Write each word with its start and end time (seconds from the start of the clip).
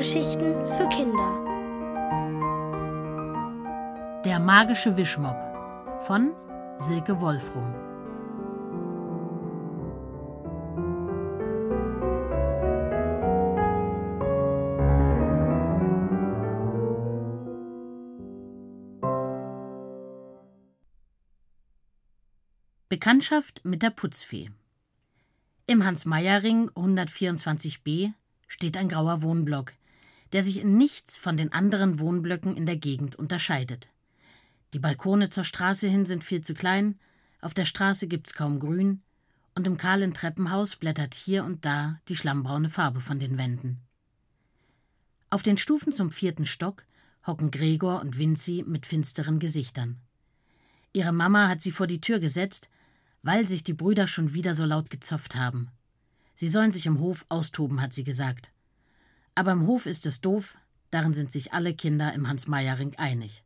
Hörgeschichten 0.00 0.54
für 0.66 0.88
Kinder. 0.88 1.44
Der 4.24 4.40
magische 4.40 4.96
Wischmopp 4.96 5.36
von 6.06 6.32
Silke 6.78 7.20
Wolfrum. 7.20 7.74
Bekanntschaft 22.88 23.60
mit 23.64 23.82
der 23.82 23.90
Putzfee. 23.90 24.48
Im 25.66 25.84
Hans-Meyer-Ring 25.84 26.70
124b 26.70 28.14
steht 28.48 28.78
ein 28.78 28.88
grauer 28.88 29.20
Wohnblock, 29.20 29.74
der 30.32 30.42
sich 30.42 30.60
in 30.60 30.76
nichts 30.76 31.16
von 31.16 31.36
den 31.36 31.52
anderen 31.52 31.98
Wohnblöcken 31.98 32.56
in 32.56 32.66
der 32.66 32.76
Gegend 32.76 33.16
unterscheidet. 33.16 33.88
Die 34.72 34.78
Balkone 34.78 35.30
zur 35.30 35.44
Straße 35.44 35.88
hin 35.88 36.06
sind 36.06 36.22
viel 36.22 36.40
zu 36.40 36.54
klein, 36.54 36.98
auf 37.40 37.54
der 37.54 37.64
Straße 37.64 38.06
gibt's 38.06 38.34
kaum 38.34 38.60
Grün, 38.60 39.02
und 39.54 39.66
im 39.66 39.76
kahlen 39.76 40.14
Treppenhaus 40.14 40.76
blättert 40.76 41.14
hier 41.14 41.44
und 41.44 41.64
da 41.64 42.00
die 42.08 42.16
schlammbraune 42.16 42.70
Farbe 42.70 43.00
von 43.00 43.18
den 43.18 43.36
Wänden. 43.36 43.80
Auf 45.28 45.42
den 45.42 45.56
Stufen 45.56 45.92
zum 45.92 46.10
vierten 46.10 46.46
Stock 46.46 46.84
hocken 47.26 47.50
Gregor 47.50 48.00
und 48.00 48.18
Vinzi 48.18 48.64
mit 48.66 48.86
finsteren 48.86 49.38
Gesichtern. 49.38 50.00
Ihre 50.92 51.12
Mama 51.12 51.48
hat 51.48 51.62
sie 51.62 51.72
vor 51.72 51.86
die 51.86 52.00
Tür 52.00 52.18
gesetzt, 52.18 52.68
weil 53.22 53.46
sich 53.46 53.62
die 53.62 53.74
Brüder 53.74 54.06
schon 54.06 54.34
wieder 54.34 54.54
so 54.54 54.64
laut 54.64 54.90
gezopft 54.90 55.34
haben. 55.34 55.68
Sie 56.34 56.48
sollen 56.48 56.72
sich 56.72 56.86
im 56.86 56.98
Hof 57.00 57.26
austoben, 57.28 57.80
hat 57.80 57.92
sie 57.92 58.04
gesagt. 58.04 58.50
Aber 59.34 59.52
im 59.52 59.66
Hof 59.66 59.86
ist 59.86 60.06
es 60.06 60.20
doof, 60.20 60.56
darin 60.90 61.14
sind 61.14 61.30
sich 61.30 61.52
alle 61.52 61.74
Kinder 61.74 62.12
im 62.12 62.28
Hans-Meyer-Ring 62.28 62.96
einig. 62.96 63.44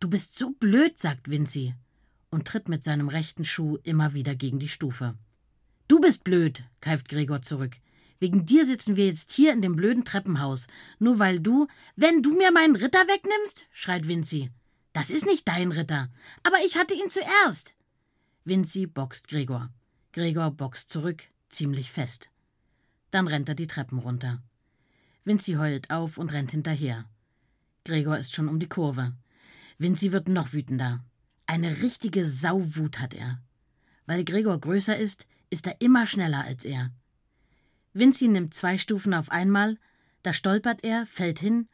Du 0.00 0.08
bist 0.08 0.36
so 0.36 0.50
blöd, 0.50 0.98
sagt 0.98 1.30
Vinzi 1.30 1.74
und 2.30 2.46
tritt 2.46 2.68
mit 2.68 2.84
seinem 2.84 3.08
rechten 3.08 3.44
Schuh 3.44 3.78
immer 3.82 4.14
wieder 4.14 4.34
gegen 4.34 4.58
die 4.58 4.68
Stufe. 4.68 5.14
Du 5.88 6.00
bist 6.00 6.24
blöd, 6.24 6.64
keift 6.80 7.08
Gregor 7.08 7.42
zurück. 7.42 7.76
Wegen 8.20 8.46
dir 8.46 8.66
sitzen 8.66 8.96
wir 8.96 9.06
jetzt 9.06 9.32
hier 9.32 9.52
in 9.52 9.62
dem 9.62 9.76
blöden 9.76 10.04
Treppenhaus, 10.04 10.66
nur 10.98 11.18
weil 11.18 11.40
du. 11.40 11.68
Wenn 11.96 12.22
du 12.22 12.36
mir 12.36 12.50
meinen 12.52 12.76
Ritter 12.76 13.06
wegnimmst, 13.06 13.66
schreit 13.72 14.08
Vinzi. 14.08 14.50
Das 14.92 15.10
ist 15.10 15.26
nicht 15.26 15.46
dein 15.46 15.70
Ritter, 15.72 16.08
aber 16.42 16.56
ich 16.66 16.76
hatte 16.76 16.94
ihn 16.94 17.10
zuerst. 17.10 17.74
Vinzi 18.44 18.86
boxt 18.86 19.28
Gregor. 19.28 19.70
Gregor 20.12 20.50
boxt 20.50 20.90
zurück, 20.90 21.24
ziemlich 21.48 21.92
fest. 21.92 22.30
Dann 23.10 23.28
rennt 23.28 23.48
er 23.48 23.54
die 23.54 23.66
Treppen 23.66 23.98
runter. 23.98 24.42
Vinzi 25.24 25.54
heult 25.54 25.90
auf 25.90 26.18
und 26.18 26.32
rennt 26.32 26.50
hinterher. 26.50 27.04
Gregor 27.84 28.18
ist 28.18 28.34
schon 28.34 28.48
um 28.48 28.58
die 28.58 28.68
Kurve. 28.68 29.12
Vinzi 29.78 30.12
wird 30.12 30.28
noch 30.28 30.52
wütender. 30.52 31.04
Eine 31.46 31.82
richtige 31.82 32.26
Sauwut 32.26 32.98
hat 32.98 33.14
er. 33.14 33.40
Weil 34.06 34.24
Gregor 34.24 34.58
größer 34.58 34.96
ist, 34.96 35.26
ist 35.50 35.66
er 35.66 35.80
immer 35.80 36.06
schneller 36.06 36.44
als 36.44 36.64
er. 36.64 36.90
Vinzi 37.92 38.28
nimmt 38.28 38.54
zwei 38.54 38.78
Stufen 38.78 39.14
auf 39.14 39.30
einmal, 39.30 39.78
da 40.22 40.32
stolpert 40.32 40.84
er, 40.84 41.06
fällt 41.06 41.38
hin 41.38 41.68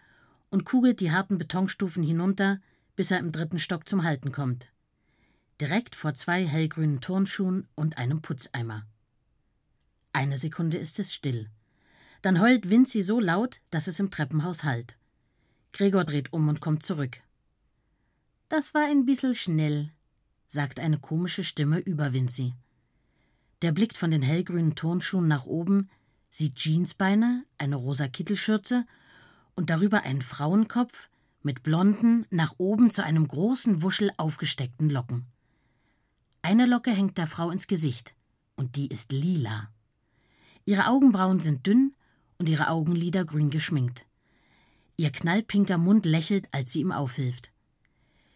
und 0.51 0.65
kugelt 0.65 1.01
die 1.01 1.11
harten 1.11 1.39
Betonstufen 1.39 2.03
hinunter, 2.03 2.61
bis 2.97 3.11
er 3.11 3.19
im 3.19 3.33
dritten 3.33 3.59
Stock 3.59 3.89
zum 3.89 4.05
Halten 4.05 4.31
kommt 4.31 4.69
direkt 5.61 5.95
vor 5.95 6.15
zwei 6.15 6.47
hellgrünen 6.47 7.01
Turnschuhen 7.01 7.69
und 7.75 7.99
einem 7.99 8.23
Putzeimer. 8.23 8.87
Eine 10.13 10.37
Sekunde 10.37 10.79
ist 10.79 10.99
es 10.99 11.15
still. 11.15 11.49
Dann 12.25 12.41
heult 12.41 12.71
Vinzi 12.71 13.03
so 13.03 13.21
laut, 13.21 13.61
dass 13.69 13.87
es 13.87 14.01
im 14.01 14.11
Treppenhaus 14.11 14.65
hallt. 14.65 14.97
Gregor 15.75 16.05
dreht 16.05 16.33
um 16.33 16.49
und 16.49 16.63
kommt 16.63 16.83
zurück. 16.83 17.21
Das 18.49 18.73
war 18.73 18.87
ein 18.87 19.05
bissel 19.05 19.35
schnell, 19.35 19.91
sagt 20.47 20.81
eine 20.81 20.99
komische 20.99 21.45
Stimme 21.45 21.81
über 21.81 22.15
Vinzi. 22.15 22.55
Der 23.61 23.73
blickt 23.73 23.99
von 23.99 24.11
den 24.11 24.23
hellgrünen 24.23 24.75
Turnschuhen 24.75 25.29
nach 25.29 25.45
oben, 25.45 25.91
sieht 26.31 26.57
Jeansbeine, 26.57 27.45
eine 27.59 27.77
rosa 27.77 28.09
Kittelschürze 28.09 28.87
und 29.55 29.69
darüber 29.69 30.05
einen 30.05 30.23
Frauenkopf 30.23 31.11
mit 31.43 31.63
blonden, 31.63 32.25
nach 32.31 32.55
oben 32.57 32.91
zu 32.91 33.05
einem 33.05 33.29
großen 33.29 33.83
Wuschel 33.83 34.11
aufgesteckten 34.17 34.89
Locken. 34.89 35.27
Eine 36.41 36.65
Locke 36.65 36.91
hängt 36.91 37.19
der 37.19 37.27
Frau 37.27 37.51
ins 37.51 37.67
Gesicht, 37.67 38.15
und 38.57 38.77
die 38.77 38.89
ist 38.89 39.13
lila. 39.13 39.69
Ihre 40.65 40.87
Augenbrauen 40.87 41.41
sind 41.41 41.67
dünn 41.67 41.95
und 42.45 42.51
ihre 42.51 42.69
Augenlider 42.69 43.25
grün 43.25 43.49
geschminkt. 43.49 44.05
Ihr 44.99 45.11
knallpinker 45.11 45.79
Mund 45.79 46.05
lächelt, 46.05 46.47
als 46.53 46.73
sie 46.73 46.81
ihm 46.81 46.93
aufhilft. 46.93 47.51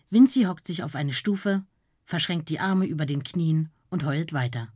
Vinzi 0.08 0.44
hockt 0.44 0.66
sich 0.66 0.82
auf 0.82 0.94
eine 0.94 1.12
Stufe, 1.12 1.66
verschränkt 2.06 2.48
die 2.48 2.58
Arme 2.58 2.86
über 2.86 3.04
den 3.04 3.22
Knien 3.22 3.69
und 3.91 4.06
heult 4.06 4.32
weiter. 4.32 4.72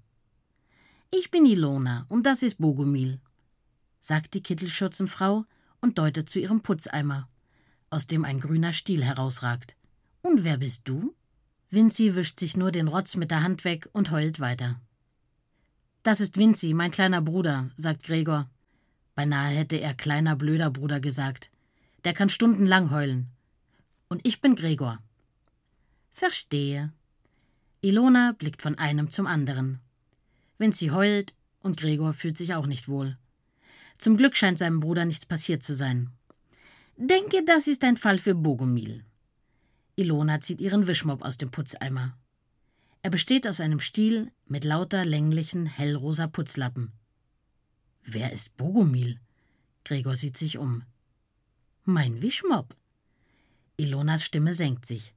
Ich 1.10 1.31
bin 1.31 1.47
Ilona 1.47 2.04
und 2.10 2.26
das 2.26 2.43
ist 2.43 2.59
Bogomil, 2.59 3.22
sagt 4.03 4.34
die 4.34 4.43
Kittelschürzenfrau 4.43 5.47
und 5.81 5.97
deutet 5.97 6.28
zu 6.28 6.38
ihrem 6.38 6.60
Putzeimer, 6.60 7.26
aus 7.88 8.06
dem 8.06 8.26
ein 8.26 8.38
grüner 8.38 8.75
Stiel 8.75 9.03
herausragt. 9.03 9.76
Und 10.20 10.44
wer 10.44 10.59
bist 10.59 10.82
du? 10.84 11.14
Vinzi 11.70 12.16
wischt 12.16 12.38
sich 12.38 12.54
nur 12.54 12.70
den 12.70 12.87
Rotz 12.87 13.16
mit 13.16 13.31
der 13.31 13.43
Hand 13.43 13.64
weg 13.64 13.88
und 13.94 14.10
heult 14.10 14.41
weiter. 14.41 14.78
Das 16.03 16.20
ist 16.20 16.37
Vinzi, 16.37 16.75
mein 16.75 16.91
kleiner 16.91 17.22
Bruder, 17.22 17.70
sagt 17.76 18.03
Gregor. 18.03 18.50
Beinahe 19.15 19.50
hätte 19.50 19.77
er 19.77 19.95
kleiner 19.95 20.37
blöder 20.37 20.71
Bruder 20.71 21.00
gesagt. 21.00 21.50
Der 22.05 22.15
kann 22.15 22.28
stundenlang 22.28 22.91
heulen. 22.91 23.28
Und 24.09 24.27
ich 24.27 24.41
bin 24.41 24.55
Gregor. 24.55 24.99
Verstehe. 26.12 26.93
Ilona 27.81 28.33
blickt 28.39 28.62
von 28.62 28.78
einem 28.78 29.11
zum 29.11 29.27
anderen. 29.27 29.81
Vinzi 30.59 30.89
heult 30.89 31.34
und 31.61 31.78
Gregor 31.78 32.15
fühlt 32.15 32.39
sich 32.39 32.55
auch 32.55 32.67
nicht 32.67 32.89
wohl. 32.89 33.19
Zum 33.99 34.17
Glück 34.17 34.37
scheint 34.37 34.59
seinem 34.59 34.81
Bruder 34.81 35.05
nichts 35.05 35.27
passiert 35.27 35.62
zu 35.62 35.75
sein. 35.75 36.11
Denke, 36.97 37.44
das 37.44 37.67
ist 37.67 37.84
ein 37.84 37.97
Fall 37.97 38.19
für 38.19 38.34
Bogomil. 38.34 39.05
Ilona 39.97 40.41
zieht 40.41 40.61
ihren 40.61 40.87
Wischmopp 40.87 41.23
aus 41.23 41.39
dem 41.39 41.50
Putzeimer. 41.50 42.17
Er 43.03 43.11
besteht 43.11 43.49
aus 43.49 43.61
einem 43.61 43.81
Stiel 43.81 44.31
mit 44.47 44.65
lauter 44.65 45.05
länglichen, 45.05 45.67
hellrosa 45.67 46.29
Putzlappen. 46.29 46.93
Wer 48.04 48.32
ist 48.32 48.56
Bogomil? 48.56 49.20
Gregor 49.84 50.16
sieht 50.16 50.36
sich 50.36 50.58
um. 50.58 50.84
Mein 51.84 52.22
Wischmopp. 52.22 52.76
Ilonas 53.76 54.24
Stimme 54.24 54.54
senkt 54.54 54.86
sich. 54.86 55.14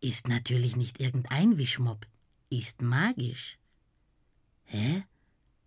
Ist 0.00 0.28
natürlich 0.28 0.76
nicht 0.76 1.00
irgendein 1.00 1.58
Wischmopp, 1.58 2.06
ist 2.48 2.80
magisch. 2.80 3.58
Hä? 4.64 5.04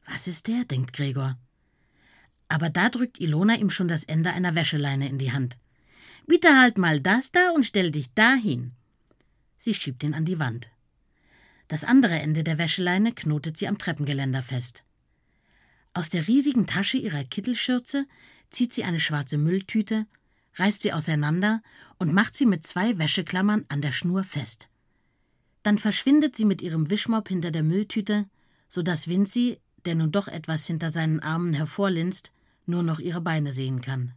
Was 0.06 0.28
ist 0.28 0.48
der? 0.48 0.66
denkt 0.66 0.94
Gregor. 0.94 1.38
Aber 2.48 2.70
da 2.70 2.90
drückt 2.90 3.20
Ilona 3.20 3.56
ihm 3.56 3.70
schon 3.70 3.88
das 3.88 4.04
Ende 4.04 4.32
einer 4.32 4.56
Wäscheleine 4.56 5.08
in 5.08 5.20
die 5.20 5.32
Hand. 5.32 5.58
Bitte 6.26 6.60
halt 6.60 6.78
mal 6.78 7.00
das 7.02 7.32
da 7.32 7.52
und 7.52 7.66
stell 7.66 7.92
dich 7.92 8.14
dahin. 8.14 8.74
Sie 9.58 9.74
schiebt 9.74 10.04
ihn 10.04 10.14
an 10.14 10.26
die 10.26 10.40
Wand. 10.40 10.70
Das 11.68 11.84
andere 11.84 12.20
Ende 12.20 12.44
der 12.44 12.58
Wäscheleine 12.58 13.14
knotet 13.14 13.58
sie 13.58 13.68
am 13.68 13.78
Treppengeländer 13.78 14.44
fest. 14.44 14.84
Aus 15.94 16.10
der 16.10 16.28
riesigen 16.28 16.66
Tasche 16.66 16.98
ihrer 16.98 17.24
Kittelschürze 17.24 18.06
zieht 18.50 18.74
sie 18.74 18.84
eine 18.84 19.00
schwarze 19.00 19.38
Mülltüte, 19.38 20.08
reißt 20.56 20.82
sie 20.82 20.94
auseinander 20.94 21.62
und 22.00 22.14
macht 22.14 22.36
sie 22.36 22.46
mit 22.46 22.66
zwei 22.66 22.98
Wäscheklammern 22.98 23.66
an 23.70 23.82
der 23.82 23.92
Schnur 23.92 24.24
fest. 24.24 24.70
Dann 25.62 25.78
verschwindet 25.78 26.36
sie 26.36 26.46
mit 26.46 26.62
ihrem 26.62 26.90
Wischmopp 26.90 27.30
hinter 27.30 27.52
der 27.52 27.64
Mülltüte, 27.64 28.28
so 28.68 28.82
dass 28.82 29.08
Vinzi, 29.08 29.60
der 29.86 29.96
nun 29.96 30.12
doch 30.12 30.28
etwas 30.28 30.66
hinter 30.68 30.92
seinen 30.92 31.20
Armen 31.20 31.54
hervorlinst, 31.54 32.32
nur 32.66 32.84
noch 32.84 33.00
ihre 33.00 33.22
Beine 33.22 33.52
sehen 33.52 33.82
kann. 33.82 34.14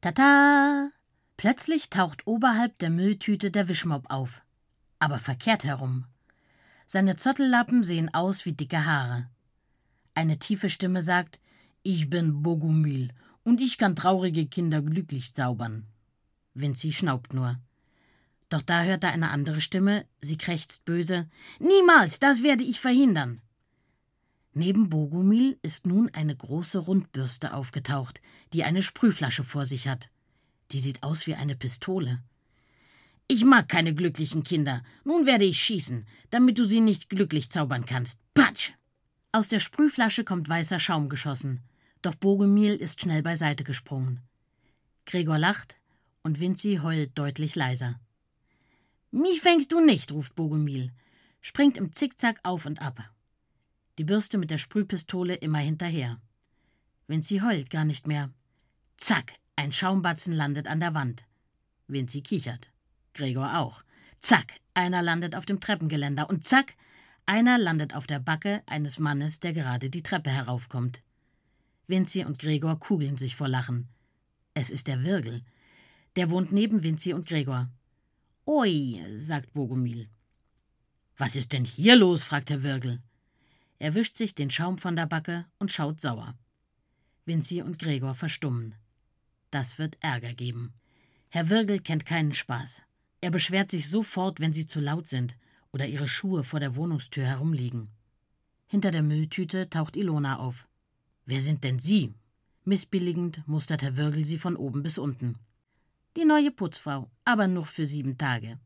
Tata! 0.00 0.90
Plötzlich 1.36 1.88
taucht 1.88 2.26
oberhalb 2.26 2.78
der 2.80 2.90
Mülltüte 2.90 3.50
der 3.50 3.68
Wischmopp 3.68 4.10
auf. 4.10 4.42
Aber 4.98 5.18
verkehrt 5.18 5.64
herum. 5.64 6.04
Seine 6.86 7.16
Zottellappen 7.16 7.84
sehen 7.84 8.12
aus 8.12 8.44
wie 8.44 8.52
dicke 8.52 8.84
Haare. 8.84 9.28
Eine 10.18 10.40
tiefe 10.40 10.68
Stimme 10.68 11.00
sagt: 11.00 11.38
Ich 11.84 12.10
bin 12.10 12.42
Bogumil 12.42 13.12
und 13.44 13.60
ich 13.60 13.78
kann 13.78 13.94
traurige 13.94 14.46
Kinder 14.46 14.82
glücklich 14.82 15.32
zaubern. 15.32 15.86
Vinci 16.54 16.92
schnaubt 16.92 17.34
nur. 17.34 17.60
Doch 18.48 18.62
da 18.62 18.82
hört 18.82 19.04
er 19.04 19.12
eine 19.12 19.30
andere 19.30 19.60
Stimme, 19.60 20.06
sie 20.20 20.36
krächzt 20.36 20.84
böse: 20.84 21.28
Niemals, 21.60 22.18
das 22.18 22.42
werde 22.42 22.64
ich 22.64 22.80
verhindern. 22.80 23.40
Neben 24.54 24.90
Bogumil 24.90 25.56
ist 25.62 25.86
nun 25.86 26.10
eine 26.12 26.34
große 26.34 26.80
Rundbürste 26.80 27.54
aufgetaucht, 27.54 28.20
die 28.52 28.64
eine 28.64 28.82
Sprühflasche 28.82 29.44
vor 29.44 29.66
sich 29.66 29.86
hat. 29.86 30.10
Die 30.72 30.80
sieht 30.80 31.04
aus 31.04 31.28
wie 31.28 31.36
eine 31.36 31.54
Pistole. 31.54 32.24
Ich 33.28 33.44
mag 33.44 33.68
keine 33.68 33.94
glücklichen 33.94 34.42
Kinder. 34.42 34.82
Nun 35.04 35.26
werde 35.26 35.44
ich 35.44 35.62
schießen, 35.62 36.08
damit 36.30 36.58
du 36.58 36.64
sie 36.64 36.80
nicht 36.80 37.08
glücklich 37.08 37.52
zaubern 37.52 37.84
kannst. 37.84 38.18
Patsch! 38.34 38.72
Aus 39.30 39.48
der 39.48 39.60
Sprühflasche 39.60 40.24
kommt 40.24 40.48
weißer 40.48 40.80
Schaum 40.80 41.10
geschossen. 41.10 41.60
Doch 42.00 42.14
Bogomil 42.14 42.76
ist 42.76 43.00
schnell 43.00 43.22
beiseite 43.22 43.62
gesprungen. 43.62 44.20
Gregor 45.04 45.38
lacht 45.38 45.78
und 46.22 46.40
Vinzi 46.40 46.80
heult 46.82 47.16
deutlich 47.18 47.54
leiser. 47.54 48.00
Mich 49.10 49.42
fängst 49.42 49.72
du 49.72 49.80
nicht, 49.80 50.12
ruft 50.12 50.34
Bogomil, 50.34 50.92
springt 51.42 51.76
im 51.76 51.92
Zickzack 51.92 52.40
auf 52.42 52.64
und 52.64 52.80
ab. 52.80 53.10
Die 53.98 54.04
Bürste 54.04 54.38
mit 54.38 54.50
der 54.50 54.58
Sprühpistole 54.58 55.34
immer 55.34 55.58
hinterher. 55.58 56.20
Vinzi 57.06 57.40
heult 57.40 57.68
gar 57.68 57.84
nicht 57.84 58.06
mehr. 58.06 58.30
Zack, 58.96 59.32
ein 59.56 59.72
Schaumbatzen 59.72 60.32
landet 60.32 60.66
an 60.66 60.80
der 60.80 60.94
Wand. 60.94 61.24
Vinzi 61.86 62.22
kichert. 62.22 62.70
Gregor 63.12 63.58
auch. 63.58 63.82
Zack, 64.20 64.54
einer 64.72 65.02
landet 65.02 65.34
auf 65.34 65.46
dem 65.46 65.60
Treppengeländer 65.60 66.30
und 66.30 66.44
zack, 66.44 66.76
einer 67.28 67.58
landet 67.58 67.94
auf 67.94 68.06
der 68.06 68.20
Backe 68.20 68.62
eines 68.64 68.98
Mannes, 68.98 69.38
der 69.38 69.52
gerade 69.52 69.90
die 69.90 70.02
Treppe 70.02 70.30
heraufkommt. 70.30 71.02
Vinzi 71.86 72.24
und 72.24 72.38
Gregor 72.38 72.80
kugeln 72.80 73.18
sich 73.18 73.36
vor 73.36 73.48
Lachen. 73.48 73.88
Es 74.54 74.70
ist 74.70 74.86
der 74.86 75.04
Wirgel. 75.04 75.44
Der 76.16 76.30
wohnt 76.30 76.52
neben 76.52 76.82
Vinzi 76.82 77.12
und 77.12 77.28
Gregor. 77.28 77.68
Oi, 78.46 79.04
sagt 79.14 79.52
Bogomil. 79.52 80.08
Was 81.18 81.36
ist 81.36 81.52
denn 81.52 81.66
hier 81.66 81.96
los? 81.96 82.24
fragt 82.24 82.48
Herr 82.48 82.62
Wirgel. 82.62 83.02
Er 83.78 83.94
wischt 83.94 84.16
sich 84.16 84.34
den 84.34 84.50
Schaum 84.50 84.78
von 84.78 84.96
der 84.96 85.06
Backe 85.06 85.44
und 85.58 85.70
schaut 85.70 86.00
sauer. 86.00 86.34
Vinzi 87.26 87.60
und 87.60 87.78
Gregor 87.78 88.14
verstummen. 88.14 88.74
Das 89.50 89.78
wird 89.78 89.98
Ärger 90.00 90.32
geben. 90.32 90.72
Herr 91.28 91.50
Wirgel 91.50 91.80
kennt 91.80 92.06
keinen 92.06 92.32
Spaß. 92.32 92.80
Er 93.20 93.30
beschwert 93.30 93.70
sich 93.70 93.90
sofort, 93.90 94.40
wenn 94.40 94.54
sie 94.54 94.66
zu 94.66 94.80
laut 94.80 95.08
sind 95.08 95.36
oder 95.72 95.86
ihre 95.86 96.08
Schuhe 96.08 96.44
vor 96.44 96.60
der 96.60 96.76
Wohnungstür 96.76 97.24
herumliegen. 97.24 97.88
Hinter 98.66 98.90
der 98.90 99.02
Mülltüte 99.02 99.70
taucht 99.70 99.96
Ilona 99.96 100.38
auf. 100.38 100.66
Wer 101.24 101.42
sind 101.42 101.64
denn 101.64 101.78
Sie? 101.78 102.14
Missbilligend 102.64 103.46
mustert 103.46 103.82
Herr 103.82 103.96
Wirgel 103.96 104.24
sie 104.24 104.38
von 104.38 104.56
oben 104.56 104.82
bis 104.82 104.98
unten. 104.98 105.36
Die 106.16 106.24
neue 106.24 106.50
Putzfrau, 106.50 107.10
aber 107.24 107.48
nur 107.48 107.64
für 107.64 107.86
sieben 107.86 108.18
Tage. 108.18 108.58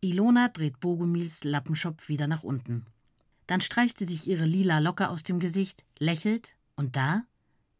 Ilona 0.00 0.48
dreht 0.48 0.80
Bogomils 0.80 1.44
Lappenschopf 1.44 2.08
wieder 2.08 2.26
nach 2.26 2.42
unten. 2.42 2.86
Dann 3.46 3.60
streicht 3.60 3.98
sie 3.98 4.04
sich 4.04 4.28
ihre 4.28 4.44
lila 4.44 4.78
Locke 4.78 5.08
aus 5.08 5.24
dem 5.24 5.40
Gesicht, 5.40 5.84
lächelt 5.98 6.54
und 6.76 6.96
da, 6.96 7.24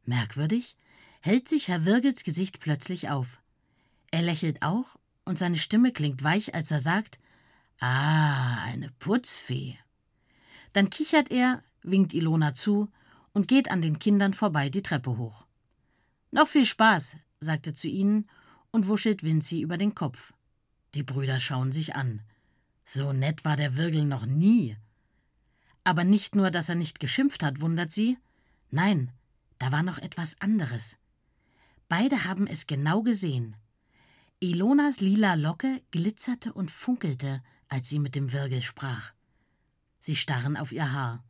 merkwürdig, 0.05 0.77
hält 1.21 1.49
sich 1.49 1.69
Herr 1.69 1.85
Wirgels 1.85 2.25
Gesicht 2.25 2.61
plötzlich 2.61 3.09
auf. 3.09 3.41
Er 4.11 4.23
lächelt 4.23 4.63
auch 4.63 4.97
und 5.25 5.39
seine 5.39 5.59
Stimme 5.59 5.93
klingt 5.93 6.23
weich, 6.23 6.55
als 6.55 6.71
er 6.71 6.81
sagt: 6.81 7.19
Ah, 7.81 8.65
eine 8.65 8.91
Putzfee. 8.99 9.79
Dann 10.73 10.91
kichert 10.91 11.31
er, 11.31 11.63
winkt 11.83 12.13
Ilona 12.13 12.55
zu 12.55 12.91
und 13.33 13.49
geht 13.49 13.71
an 13.71 13.83
den 13.83 13.99
Kindern 13.99 14.35
vorbei 14.35 14.69
die 14.69 14.83
Treppe 14.83 15.17
hoch. 15.17 15.47
Noch 16.31 16.49
viel 16.49 16.67
Spaß, 16.67 17.17
sagt 17.41 17.67
er 17.67 17.75
zu 17.75 17.89
ihnen 17.89 18.29
und 18.71 18.89
wuschelt 18.89 19.23
Vinzi 19.23 19.61
über 19.61 19.77
den 19.77 19.95
Kopf. 19.95 20.33
Die 20.95 21.03
Brüder 21.03 21.41
schauen 21.41 21.73
sich 21.73 21.95
an. 21.95 22.23
So 22.85 23.13
nett 23.13 23.45
war 23.45 23.57
der 23.57 23.77
Wirgel 23.77 24.05
noch 24.05 24.27
nie. 24.27 24.77
Aber 25.85 26.05
nicht 26.05 26.35
nur, 26.35 26.51
dass 26.51 26.69
er 26.69 26.75
nicht 26.75 27.01
geschimpft 27.01 27.43
hat, 27.43 27.61
wundert 27.61 27.93
sie. 27.93 28.19
Nein, 28.71 29.13
da 29.59 29.73
war 29.73 29.83
noch 29.83 29.99
etwas 29.99 30.41
anderes. 30.41 30.99
Beide 31.89 32.25
haben 32.25 32.47
es 32.47 32.67
genau 32.67 33.03
gesehen. 33.03 33.57
Ilonas 34.41 35.01
lila 35.01 35.35
Locke 35.35 35.83
glitzerte 35.91 36.53
und 36.53 36.71
funkelte, 36.71 37.43
als 37.69 37.89
sie 37.89 37.99
mit 37.99 38.15
dem 38.15 38.33
Wirgel 38.33 38.63
sprach. 38.63 39.13
Sie 40.01 40.17
starren 40.17 40.57
auf 40.57 40.73
ihr 40.73 40.93
Haar. 40.93 41.25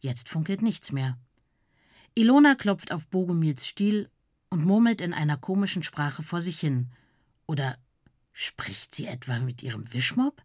Jetzt 0.00 0.28
funkelt 0.28 0.62
nichts 0.62 0.92
mehr. 0.92 1.18
Ilona 2.14 2.54
klopft 2.54 2.92
auf 2.92 3.06
Bogomils 3.08 3.66
Stiel 3.66 4.10
und 4.50 4.64
murmelt 4.64 5.00
in 5.00 5.14
einer 5.14 5.38
komischen 5.38 5.82
Sprache 5.82 6.22
vor 6.22 6.42
sich 6.42 6.60
hin. 6.60 6.90
Oder 7.46 7.78
spricht 8.32 8.94
sie 8.94 9.06
etwa 9.06 9.38
mit 9.38 9.62
ihrem 9.62 9.90
Wischmopp? 9.92 10.42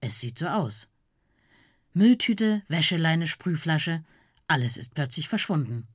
Es 0.00 0.20
sieht 0.20 0.38
so 0.38 0.46
aus. 0.46 0.88
Mülltüte, 1.92 2.62
Wäscheleine, 2.68 3.26
Sprühflasche, 3.26 4.04
alles 4.48 4.76
ist 4.76 4.94
plötzlich 4.94 5.28
verschwunden. 5.28 5.88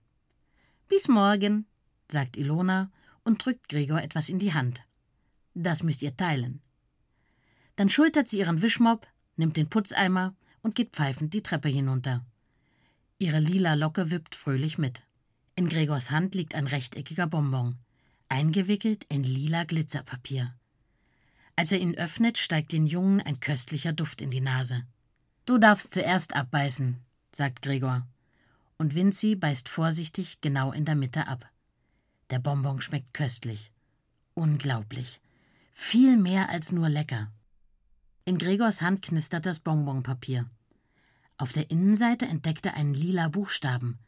Bis 0.90 1.08
morgen, 1.08 1.68
sagt 2.12 2.36
Ilona 2.36 2.92
und 3.24 3.46
drückt 3.46 3.70
Gregor 3.70 4.02
etwas 4.02 4.28
in 4.28 4.40
die 4.40 4.54
Hand. 4.54 4.82
Das 5.54 5.84
müsst 5.84 6.02
ihr 6.02 6.18
teilen. 6.18 6.62
Dann 7.82 7.90
schultert 7.90 8.28
sie 8.28 8.38
ihren 8.38 8.62
Wischmopp, 8.62 9.08
nimmt 9.38 9.58
den 9.58 9.68
Putzeimer 9.68 10.36
und 10.62 10.76
geht 10.76 10.92
pfeifend 10.92 11.34
die 11.34 11.42
Treppe 11.42 11.68
hinunter. 11.68 12.24
Ihre 13.18 13.40
lila 13.40 13.74
Locke 13.74 14.12
wippt 14.12 14.36
fröhlich 14.36 14.78
mit. 14.78 15.02
In 15.56 15.68
Gregors 15.68 16.12
Hand 16.12 16.36
liegt 16.36 16.54
ein 16.54 16.68
rechteckiger 16.68 17.26
Bonbon, 17.26 17.80
eingewickelt 18.30 19.08
in 19.10 19.24
lila 19.24 19.64
Glitzerpapier. 19.64 20.54
Als 21.56 21.72
er 21.72 21.80
ihn 21.80 21.98
öffnet, 21.98 22.38
steigt 22.38 22.72
den 22.72 22.86
Jungen 22.86 23.20
ein 23.20 23.40
köstlicher 23.40 23.94
Duft 23.94 24.22
in 24.22 24.30
die 24.30 24.42
Nase. 24.42 24.84
Du 25.48 25.58
darfst 25.58 25.92
zuerst 25.92 26.36
abbeißen, 26.36 26.98
sagt 27.32 27.64
Gregor. 27.64 28.06
Und 28.78 28.94
Vinzi 28.94 29.34
beißt 29.34 29.68
vorsichtig 29.68 30.40
genau 30.40 30.72
in 30.72 30.86
der 30.86 30.94
Mitte 30.94 31.28
ab. 31.28 31.50
Der 32.30 32.38
Bonbon 32.38 32.80
schmeckt 32.80 33.16
köstlich. 33.16 33.72
Unglaublich. 34.36 35.20
Viel 35.72 36.16
mehr 36.16 36.50
als 36.50 36.72
nur 36.72 36.88
lecker. 36.88 37.32
In 38.32 38.38
Gregors 38.38 38.82
Hand 38.82 39.02
knistert 39.02 39.46
das 39.46 39.60
Bonbonpapier. 39.60 40.50
Auf 41.36 41.52
der 41.52 41.70
Innenseite 41.70 42.26
entdeckt 42.28 42.66
er 42.66 42.76
einen 42.76 42.94
lila 42.94 43.28
Buchstaben. 43.28 44.00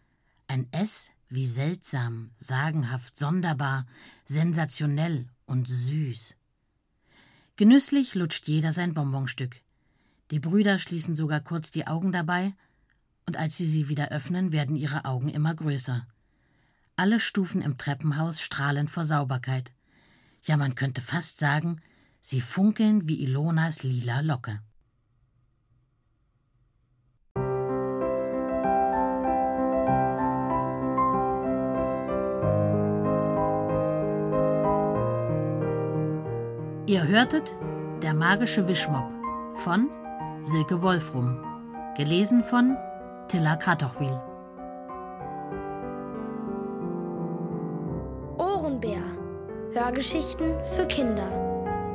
Ein 0.47 0.71
S 0.71 1.11
wie 1.27 1.45
seltsam, 1.45 2.31
sagenhaft, 2.37 3.17
sonderbar, 3.17 3.85
sensationell 4.23 5.27
und 5.45 5.67
süß. 5.67 6.37
Genüsslich 7.57 8.15
lutscht 8.15 8.47
jeder 8.47 8.71
sein 8.71 8.93
Bonbonstück. 8.93 9.59
Die 10.31 10.39
Brüder 10.39 10.79
schließen 10.79 11.17
sogar 11.17 11.41
kurz 11.41 11.71
die 11.71 11.85
Augen 11.85 12.13
dabei, 12.13 12.53
und 13.25 13.35
als 13.35 13.57
sie 13.57 13.67
sie 13.67 13.89
wieder 13.89 14.07
öffnen, 14.07 14.53
werden 14.53 14.77
ihre 14.77 15.03
Augen 15.03 15.27
immer 15.27 15.53
größer. 15.53 16.07
Alle 16.95 17.19
Stufen 17.19 17.61
im 17.61 17.77
Treppenhaus 17.77 18.39
strahlen 18.39 18.87
vor 18.87 19.03
Sauberkeit. 19.03 19.73
Ja, 20.43 20.55
man 20.55 20.75
könnte 20.75 21.01
fast 21.01 21.39
sagen, 21.39 21.81
sie 22.23 22.39
funkeln 22.39 23.05
wie 23.07 23.21
Ilonas 23.21 23.83
lila 23.83 24.21
Locke. 24.21 24.59
Ihr 36.85 37.07
hörtet 37.07 37.51
Der 38.01 38.13
magische 38.13 38.67
Wischmopp 38.67 39.09
von 39.55 39.89
Silke 40.39 40.81
Wolfrum, 40.81 41.43
gelesen 41.97 42.43
von 42.43 42.77
Tilla 43.27 43.57
Kratochwil. 43.57 44.21
Ohrenbär. 48.37 49.01
Hörgeschichten 49.73 50.53
für 50.75 50.85
Kinder 50.85 51.42